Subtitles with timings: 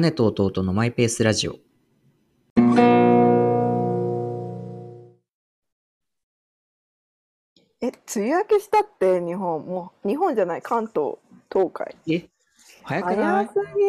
[0.00, 1.56] 姉と弟のマイペースラジオ。
[7.80, 11.16] え、梅雨明けしたって日本、もう日本じゃない、関東、
[11.50, 11.96] 東海？
[12.08, 12.28] え？
[12.82, 13.46] 早くない？
[13.46, 13.82] 早すぎ。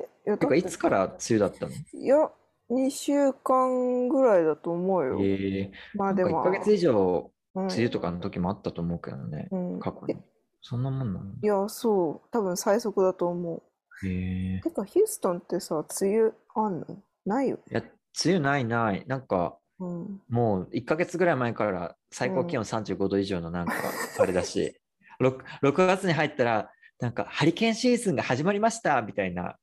[0.00, 1.72] いや、てか、いつから梅雨だったの？
[1.72, 2.30] いや、
[2.70, 5.18] 2週間ぐらいだと思うよ。
[5.20, 9.48] ええなんかまあでも、1ヶ月以上、うん梅雨とかの時もあったと思うけどね。
[9.50, 10.16] うん過去に。
[10.60, 11.26] そんなもんなの？
[11.42, 13.62] いや、そう、多分最速だと思へ
[14.04, 14.62] えう。
[14.62, 16.86] てか、ヒューストンってさ、梅雨あんの？
[17.24, 17.58] ないよ。
[17.70, 17.90] いや、梅
[18.36, 19.04] 雨ないない。
[19.06, 20.20] なんか、うん。
[20.28, 23.74] もう1ヶ月ぐらい前から最高気温35度以上のなんか、
[24.18, 24.78] あれだし、
[25.20, 29.58] 6, 6月に入ったら、なんかハリケーンシーズンが始まりましたみたいな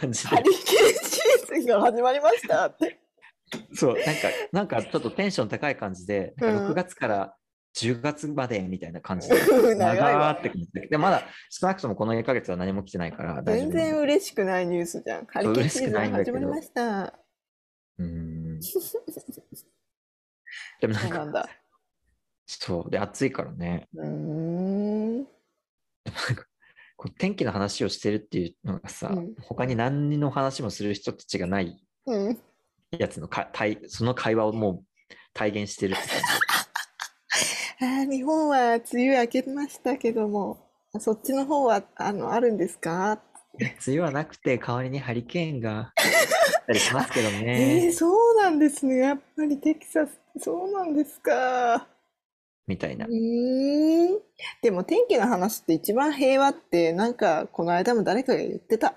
[0.00, 3.00] 感じでハリ、ケーンシーズンが始まりましたって。
[3.74, 4.10] そう、なんか、
[4.52, 7.36] なんかちょっとテンション高い感じで、うんなんか6月から
[7.76, 9.34] 10月までみたいな感じで、
[9.76, 10.88] 長って感じで。
[10.88, 13.70] で、まだ少なくともこの1ヶ月は何も来てないから大丈夫。
[13.70, 15.26] 全然嬉しくないニュースじゃん。
[15.26, 17.20] ハリケシーズン嬉しくないんだけど始まりました。
[17.98, 18.60] うーん。
[20.80, 21.48] でもなんか、そうなんだ。
[22.46, 22.90] そう。
[22.90, 23.88] で、暑いからね。
[23.94, 25.16] うーん。
[25.18, 25.26] なん
[26.34, 26.46] か
[26.96, 32.38] こう天気の話をしてるっていうのがさ、うん他に何の話もする人たちがないうん。
[32.98, 36.02] やつのか対その会話をもう体現してるって
[37.78, 40.58] 感あー日本は梅雨明けましたけども、
[40.98, 43.20] そっちの方はあのあるんですか？
[43.58, 43.64] じ。
[43.64, 47.44] 梅雨はなくて代わりにハリケーンが あったりしますけどえー、
[47.86, 47.92] ね。
[47.92, 48.98] そうなんですね。
[48.98, 51.88] やっぱりテキサス、そうなんですか。
[52.66, 53.06] みたいうな。
[53.06, 54.20] ーん。
[54.62, 58.94] でも天気の話って一番平和って、なんかこの間も誰かが言ってた。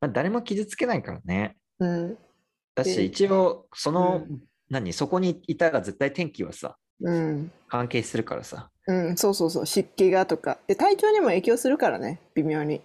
[0.00, 1.56] まあ、誰も傷つけないからね。
[1.80, 2.14] うん。
[2.14, 2.20] で
[2.76, 7.52] だし、一応、その、う何、そこにいたら絶対天気はさ、うん。
[7.68, 8.70] 関係するからさ。
[8.86, 9.66] うん、そうそうそう。
[9.66, 10.58] 湿気がとか。
[10.66, 12.20] で、体調にも影響するからね。
[12.34, 12.80] 微妙に。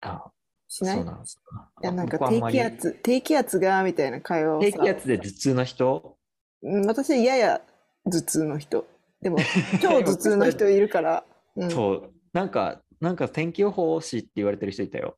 [0.00, 0.30] あ、
[0.68, 0.96] しない？
[0.96, 1.70] そうなんですか。
[1.82, 6.16] いや、なんか低気圧、低気圧が、みたいな会話をさ低気圧で頭痛の人？
[6.62, 7.60] うん私やや
[8.04, 8.86] 頭痛の人。
[9.20, 9.38] でも、
[9.82, 11.24] 超頭痛の人いるから。
[11.56, 15.16] うん、そう、なんか、なんか天気予報士って言われてる人いたよ。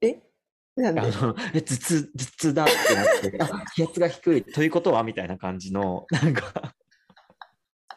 [0.00, 0.18] え？
[0.78, 3.06] あの、 え、頭痛、頭痛だってなっ
[3.48, 6.74] て、あ、気圧が低いということはみたいな感じの、なんか、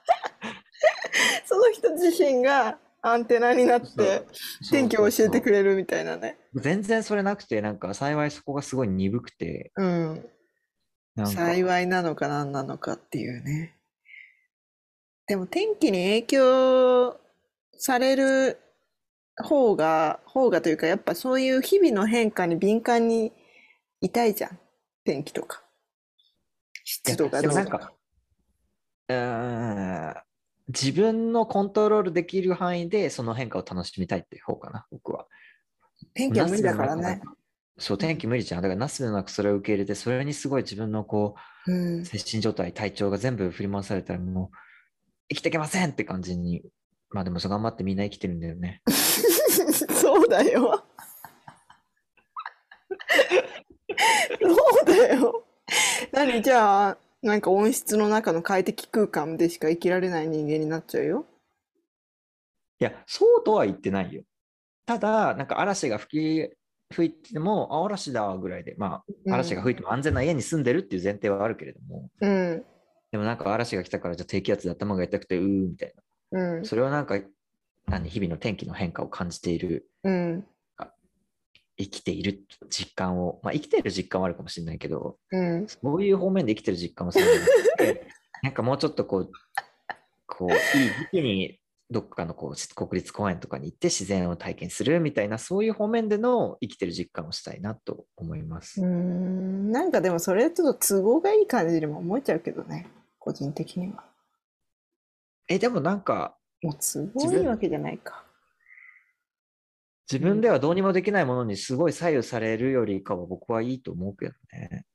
[1.46, 4.26] その人自身がアンテナになって
[4.72, 6.38] 天気を教えてくれれるみたいなね。
[6.56, 10.30] 全然それなくて、なんか幸いそこがすごい鈍くて、うん。
[11.26, 13.78] 幸いなのか何なのかっていうね。
[15.28, 17.20] でも天気に影響
[17.78, 18.60] される
[19.38, 23.32] 方が、方がというか、やっぱそういう日々の変化に敏感に
[24.02, 24.60] いたいじゃん。
[25.04, 25.64] 天気とか。
[26.84, 27.94] 湿度がでもなんどうとかか。、
[29.10, 30.16] うーん
[30.70, 35.28] 自分のコントロールできる範囲でその変化を楽しみたいっていう方かな、僕は。
[36.14, 37.22] 天気は無理だからね。
[37.78, 38.62] そう、天気無理じゃん。
[38.62, 41.36] だから、ナスの中それを受け入れて、それにすごい自分のこ
[41.66, 42.06] うんう、。
[42.06, 44.58] 精神状態、体調が全部振り回されたら、もう、
[45.30, 46.64] 生きていけませんって感じに。
[47.10, 48.82] まあでも、そう頑張ってみんな生きてるんだよね。
[49.94, 50.84] そうだよ。
[54.42, 55.46] そうだよ。
[56.12, 61.26] 何じゃあ、なんか温室の中の快適空間でしか生きられない人間になっちゃうよ。
[62.80, 64.24] いや、そうとは言ってないよ。
[64.86, 72.64] ただ、なんか嵐が吹き、吹いても、あ、嵐だぐらいで、まあ、嵐が吹いても安全な家に住んでるっていう前提はあるけれども、うん。
[73.12, 75.94] でもなんか嵐が来たから、じゃあ低気圧で頭が痛くて、うーみたい
[76.32, 76.40] な。
[76.58, 76.66] うん。
[76.66, 77.20] それはなんか、
[77.94, 80.46] 何、日々の天気の変化を感じている、うん。
[81.78, 85.68] 生きている実感を、まあ生きている実感はあるかもしれないけど、うん。
[85.68, 88.08] そういう方面で生きてる実感をするんじゃなくて、
[88.42, 89.32] なんかもうちょっとこう、
[90.26, 91.60] こう、いい時期に
[91.92, 98.82] どっかのこう国立公園とかに行って自然を体験するみたいな、そういう方面での生きてる実感をしたいなと思います。
[98.82, 99.72] うーん。
[99.72, 102.88] なんかでもそれちょっと都合がいい感じにも思えちゃうけどね。
[103.20, 104.04] 個人的には。
[105.48, 108.24] え、でもなんか、もう都合いいわけじゃないか。
[110.12, 114.86] 自分ではどうにもできないものにすごい左右されるよりかは僕はいいと思うけどね。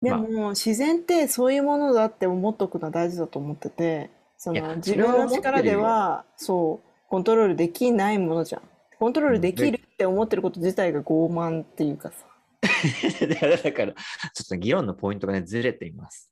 [0.00, 8.62] まあでも自然ってそういうものだって思っとくのは大事だと思ってて、その自分の力でよはそうコントロールできないものじゃん。
[8.98, 12.26] コントロールできるって思ってること自体が傲慢っていうかさ。
[13.62, 13.96] だから、ちょ
[14.44, 16.30] っと議論のポイントがね、ずれています。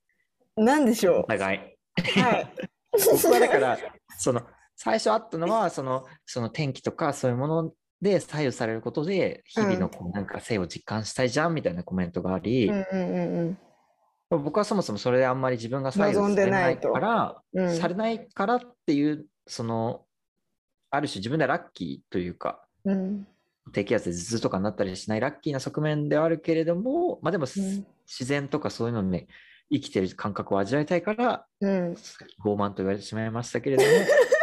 [0.57, 1.59] なんでしょお互い。
[1.59, 2.21] う。
[2.21, 2.53] はい。
[2.93, 3.79] 僕はだから、
[4.19, 4.43] その、
[4.81, 13.59] 最初あったのは、その、その天気とかそういうもので左右されることで、日々のこうなんか性を実感したいじゃんみたいなコメントがあり、うんうんうん
[14.31, 17.75] 僕はそもそもそれであんまり自分が左右されないから、うん。
[17.79, 20.05] されないからっていう、その、
[20.91, 23.27] ある種自分でラッキーというか、うん。
[23.73, 29.29] 低気圧で頭痛とかになったりしないラッキーな側面ではあるけれども、まあでも、うん自然とかそういうのにね、
[29.73, 31.93] 生きてる感覚を味わいたいから、うん。
[32.45, 33.89] 傲慢と言われてしまいましたけれども、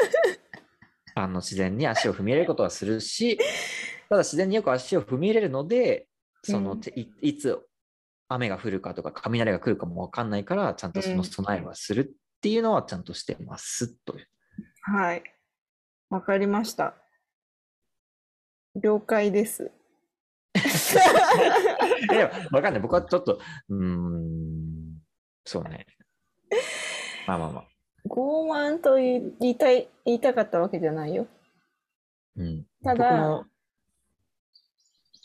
[1.16, 3.38] あの自然に足を踏み入れることはするし、
[4.10, 6.08] ただ自然によく足を踏み入れるので、
[6.44, 7.66] そのうんていいつ
[8.28, 14.28] 雨が降るかとか雷が来るかもわかんないから、ちゃんとその備えはするっていうのはちゃんとしてますという。
[14.82, 15.24] はい。
[16.10, 16.96] わかりました。
[18.76, 19.72] 了解です。
[20.54, 22.82] えでもわかんない。
[22.82, 23.40] 僕はちょっと、
[23.70, 25.00] うーん、
[25.46, 25.86] そうね。
[27.26, 27.75] まあまあまあ。
[28.07, 31.28] 傲慢と言いたい、言いたかったわけじゃないよ。
[32.38, 33.46] うん、ただ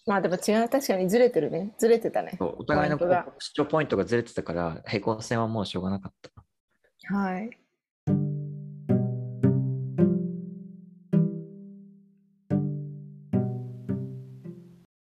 [0.07, 1.75] まあでも違う、確かにずれてるね。
[1.79, 2.35] ずれてたね。
[2.39, 2.99] そうお互いの
[3.39, 7.15] 主張ポイントがずれてたから、平行線はもうしょうがなかった。
[7.15, 7.51] はい。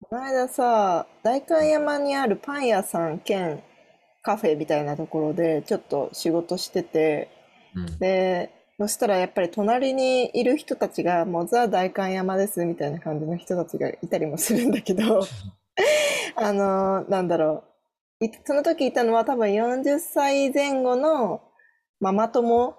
[0.01, 3.63] この間さ、代官山にあるパン屋さん兼
[4.23, 7.29] カフェみたいなところでちょっと仕事してて、
[7.87, 15.21] うんで、そしたらやっぱり隣にいる人たちがもうザ・代官山ですみたいな感じの人たちがいたりもするんだけど、
[16.37, 17.65] あの、なんだろ
[18.21, 18.25] う。
[18.25, 21.41] いその時いたのは多分40歳前後の
[22.01, 22.77] ママ友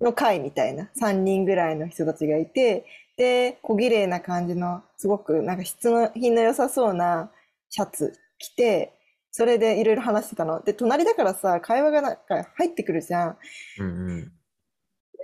[0.00, 7.30] の会みたいな3人ぐらいの人たちがいて、で、小綺麗な感じの、すごくなんか質の品の良さそうな
[7.70, 8.97] シャツ着て、
[9.38, 10.60] それでいろいろ話してたの。
[10.62, 13.36] で、隣だからさ、会話がなんか入ってくるじゃん。
[13.78, 14.32] うんうん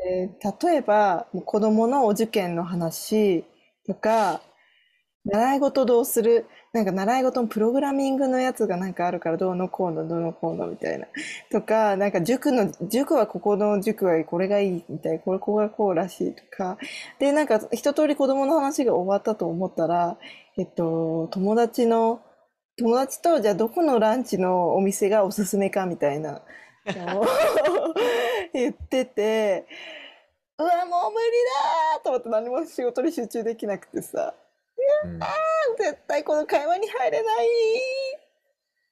[0.07, 3.45] えー例えば、もう子供のお受験の話
[3.89, 4.41] とか、
[5.25, 6.47] 習い事どうする？
[6.73, 11.07] なんか習い事のプログラミングのやつがなんかあるからどうのこうのどうのこうのみたいな。
[11.51, 16.79] とか、なんか塾の、塾はここの塾はこれがいいみたいな、これここがこうらしいとか。
[17.19, 20.19] で、なんか一通り子供の話が終わったと思ったら、
[20.57, 22.21] えっと、友達の、
[22.77, 26.43] 友達とじゃあどこのランチのお店がおすすめかみたいな
[26.87, 27.27] のを
[28.53, 29.67] 言ってて、
[30.59, 31.27] うわ、もう無理
[31.95, 34.35] だーと思って何も仕事に集中できなくてさ、
[35.05, 35.19] うん
[35.79, 37.51] 絶対この会話に入れないっ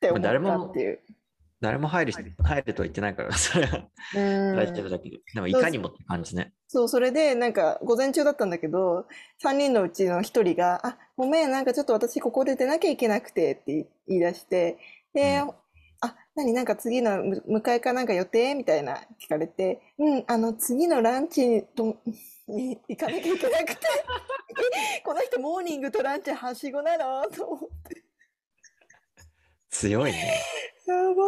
[0.01, 1.01] て思ったっていう。
[1.63, 3.89] 誰も入るし入るとは言ってないから、それは。
[4.17, 4.21] う
[4.53, 4.57] ん。
[4.57, 6.53] 大丈夫だけど、でもいかにもって感じね。
[6.67, 9.07] そう、それで、なんか、午前中だったんだけど、
[9.45, 14.79] 3人のうちの1人が、あ、ごめん、なんかちょっと私ここで出なきゃいけなくてって言い出して、
[15.15, 15.51] で、うん。
[16.01, 21.97] あ、何、なんか次のむ迎えかなんか予定みたいな聞かれて、うん、あの、次のランチと
[22.49, 23.87] に行かなきゃいけなくて、
[24.99, 28.03] え、 この人モーニングとランチはしごなのと思って。
[29.71, 30.35] 強いね。
[30.93, 31.23] やば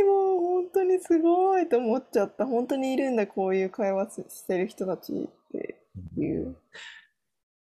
[0.00, 2.46] い、もう本当にすごいと思っちゃった。
[2.46, 5.82] 本当にいるんだ、こういう会話ししてる人たちって
[6.16, 6.56] いう。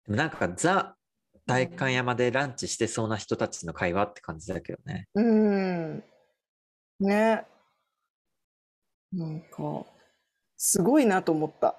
[0.05, 0.95] でもなんかザ・
[1.45, 5.07] 代官山でランチしてそうな人たちの会話って感じだけどね。
[5.15, 6.03] うん。
[6.99, 7.45] ね。
[9.13, 9.85] なんか、
[10.57, 11.77] すごいなと思った。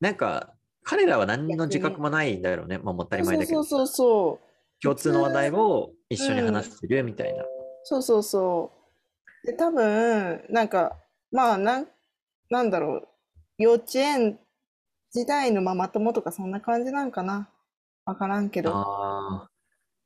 [0.00, 2.78] なんか彼らは何の自覚もないんだろうね。
[2.78, 4.82] まあ当たり前だけどそうそうそうそう。
[4.82, 7.44] 共通の話題を一緒に話してるみたいな。
[7.82, 8.72] そうそうそ
[9.44, 9.46] う。
[9.46, 10.98] で、多分、なんか、
[11.32, 11.88] まあ、なん、
[12.50, 13.08] なんだろう。
[13.58, 14.38] 幼稚園
[15.12, 17.50] 時代のママ友とかそんな感じなんかな。
[18.06, 18.78] わからんけど。
[18.78, 19.50] ああ、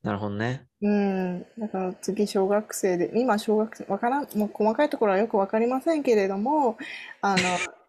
[0.03, 0.69] なるほどね。
[0.83, 1.47] うん。
[1.59, 6.77] だから次小学生で、今小学生、わからん、もう細かいところはよくわかりませんけれども、
[7.23, 7.43] あの、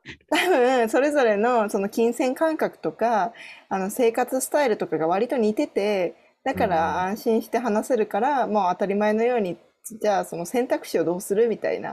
[0.30, 3.34] 多分それぞれのその金銭感覚とか、
[3.70, 11.92] あの生活スタイルとかが割と似てて、だかうんら安心して話せるから、もう当たり前のように、じゃあその選択肢をどうするみたいな。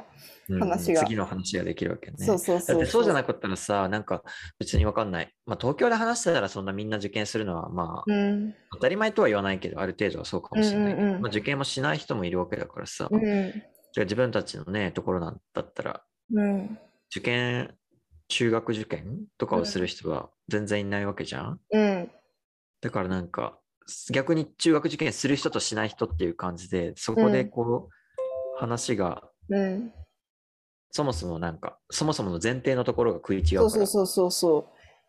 [0.48, 2.16] うん話が次の話ができるわけね。
[2.18, 4.22] そうそうそうだってそうじゃなくかったらさ、なんか
[4.58, 5.32] 別にわかんない。
[5.46, 8.54] まあ東京で話したらそんなみんな受験するのはまあうん。
[8.72, 10.94] 当たり前とは言わないけど、ある程度はそうかもしれない。
[10.94, 13.08] うんうんうんまあ受験もしない人もいるわけだからさ。
[13.10, 13.20] うん。
[13.92, 16.02] じゃあ自分たちのね、ところなんだったら、
[16.34, 16.78] うん。
[17.10, 17.74] 受験、
[18.28, 21.60] 中学受験とかをする人は全然いないわけじゃん。
[21.70, 22.10] うん。
[22.80, 23.58] だからなんか、
[24.10, 29.92] 逆に中学受験する人としない人っていう感じで、そこでこう、話が、うん。
[30.90, 33.86] そもそもなんか、そもそもの前提のところが食い違そううから。
[33.86, 34.64] そうそうそうそう。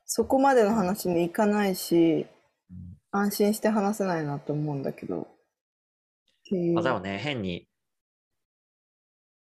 [0.06, 2.28] そこまでの話に行かないし、
[2.70, 5.28] うん安心して話せないなと思うんだけど。
[6.78, 7.68] あ、だよね、変に、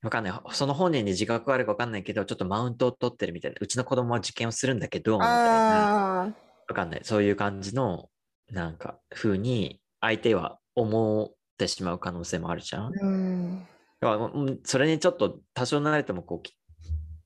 [0.03, 0.55] わかんない。
[0.55, 3.57] その本人に自覚があるかわかんないけど、ちょっとマウントを取ってるみたいな。
[3.59, 6.35] うちの子供は受験をするんだけど、みたいな。
[6.69, 7.01] わかんない。
[7.03, 8.11] そういう感じの、
[8.53, 12.93] なんか、風に、相手は思ってしまう可能性もあるじゃん。
[13.01, 13.67] うん。
[14.65, 16.57] それにちょっと多少なれてもこうき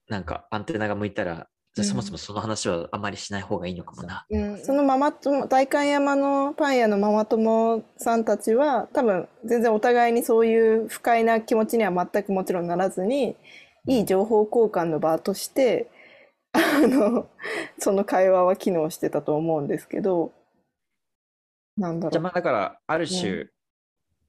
[0.08, 4.24] なんかアンテナが向いたらじゃあそもそもその話はあまりしない方がいいのかもな。
[4.30, 13.36] うん、そのママ友、代官山のパン屋のママ友さんたちは、多分全然お互いにそういう不快な気持ちには全くもちろんならずに、
[13.86, 15.90] いい情報交換の場として、
[16.54, 17.28] あの、
[17.78, 20.32] その会話は機能してたと思うんですけど、
[21.76, 22.12] なんだろう。
[22.12, 23.52] じゃあまあだから、ある種、う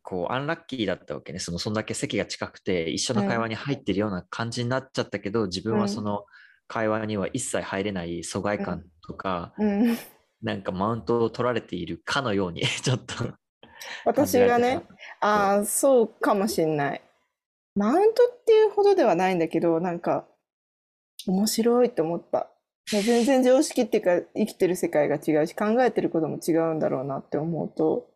[0.03, 1.39] こう、アンラッキーだったわけね。
[1.39, 6.25] その、そんだけ席が近くて、一緒の会話に入ってるような感じになっちゃったけど、自分はその
[6.67, 9.97] 会話には一切入れない疎外感とか、うん、
[10.41, 13.15] なんかマウントを取られているかのように、 ちょっと
[14.05, 14.83] 私がね、
[15.19, 17.01] ああ、そうかもしんない。
[17.75, 20.25] マウントっていうほどではないんだけど、なんか、
[21.27, 22.49] 面白いって思った。
[22.89, 28.09] 全然常識っていうか、生きてる世界が違うし、考えてることも違うんだろうなって思うと、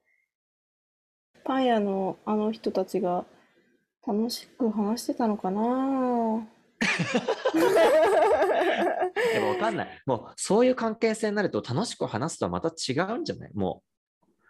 [1.44, 3.25] パン屋のあの人たちが
[4.08, 6.48] 楽しく話してたのかな？
[9.34, 10.01] でもわかんない。
[10.06, 13.51] もうそういう関係性になると楽しく話すとはまた違うんじゃない？
[13.54, 13.84] も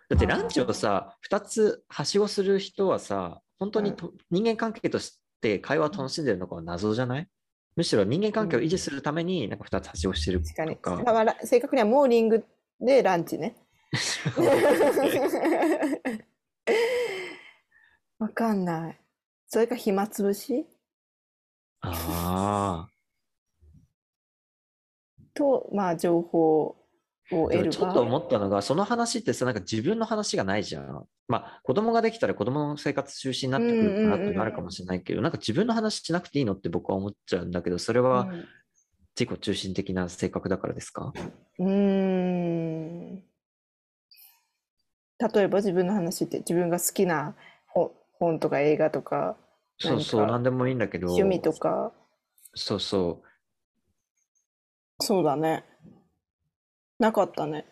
[0.10, 0.16] う。
[0.16, 7.28] だってランチをさ、2つはしごする人はさ、本当にと、人間関係として会話を楽しんでるのかは謎じゃない？
[7.76, 10.76] むしろ人間関係を維持するためになんか2つはしごしてる確かに。
[10.76, 10.98] とか。
[10.98, 12.44] だから正確にはモーニング
[12.80, 13.56] でランチね。
[18.20, 19.00] わかんない。
[19.48, 20.66] それか暇つぶし？
[21.82, 22.88] あ
[25.34, 26.76] と、まあ、情報
[27.32, 31.08] ちょっと思ったのが、その話ってさ、なんか自分の話がないじゃん。
[31.30, 38.28] まあ、子供ができたら子供の生活中心になってくるかなってなるかもしれないけど、なんか自分の話しなくていいのって僕は思っちゃうんだけど、それは
[39.18, 41.14] 自己中心的な性格だからですか？
[41.60, 43.16] うん。
[43.18, 43.24] 例
[45.38, 47.36] えば自分の話って自分が好きな
[47.68, 49.38] 本本とか映画とか
[49.78, 51.94] そうそう、何かなんでもいいんだけど、趣味とか、
[52.56, 53.28] そうそう。
[55.04, 55.64] そうだね。
[57.02, 57.66] なかったね。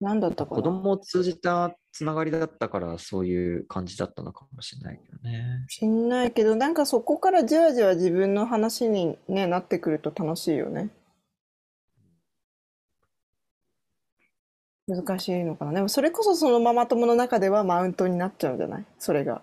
[0.00, 0.56] 何だったかな？
[0.56, 5.64] 子供を通じたつながりだったから、そういう感じだったのかもしれないけどね。
[5.68, 10.90] しんないけど、なんかそこからじわじわ自分の話に、ね、なってくると楽しいよね。
[14.86, 15.72] 難しいのかな？
[15.72, 18.84] でもそれこそそのママ友の中ではマウントになっちゃうんじゃない？
[18.98, 19.42] それが。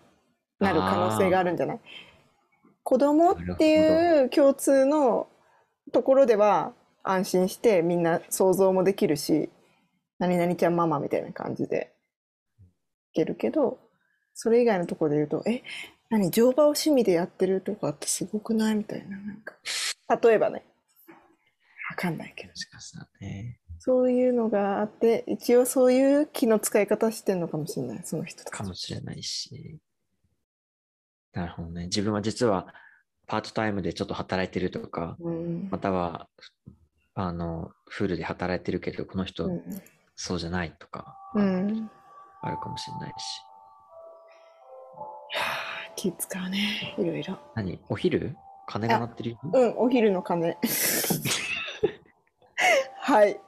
[0.60, 1.80] なる可能性があるんじゃない？
[2.84, 5.28] 子供っていう共通の
[5.92, 6.72] ところでは
[7.06, 9.50] 安心してみんな想像もできるし、
[10.20, 11.94] 何々ちゃんママみたいな感じで
[13.12, 13.80] いけるけど、
[14.34, 15.64] それ以外のところで言うと、え、
[16.10, 19.56] 何乗馬を趣味でやってるとかってすごくないみたいな、なんか。
[20.22, 20.64] 例えばね。
[21.90, 22.50] わかんないけど。
[22.50, 23.60] もしかしね。
[23.80, 28.68] そういうのがあって、一応そういう気の使い方してんのかもしれない、その人たかち。
[28.68, 29.80] もしれないし。
[31.34, 31.86] なるほどね。
[31.86, 32.74] 自分は実は
[33.28, 35.68] パートタイムでちょっと働いてるとか、うん。
[35.70, 36.28] または、
[37.16, 39.62] あの、フルで働いてるけど、この人うん。
[40.18, 41.90] そうじゃないとか、うん。
[42.42, 43.42] あるかもしれないし。
[45.96, 47.38] 気使うね、いろいろ。
[47.56, 47.80] 何？
[47.90, 48.36] お昼？
[48.68, 50.58] 鐘が鳴ってるようん、お昼の鐘。
[53.00, 53.40] はい。